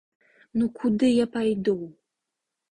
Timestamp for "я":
1.23-1.27